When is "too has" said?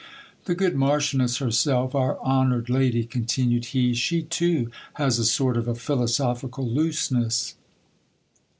4.23-5.19